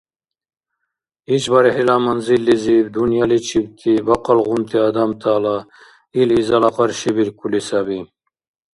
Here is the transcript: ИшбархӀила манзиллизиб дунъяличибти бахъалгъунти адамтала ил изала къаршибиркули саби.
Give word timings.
ИшбархӀила 1.35 1.95
манзиллизиб 2.05 2.85
дунъяличибти 2.93 3.91
бахъалгъунти 4.07 4.77
адамтала 4.87 5.57
ил 6.19 6.29
изала 6.39 6.69
къаршибиркули 6.75 7.61
саби. 7.67 7.99